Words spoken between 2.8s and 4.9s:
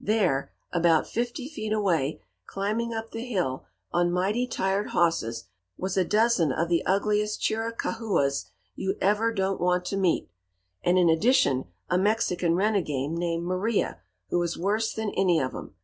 up the hill on mighty tired